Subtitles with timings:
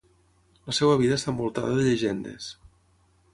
[0.69, 2.49] La seva vida està envoltada de llegendes.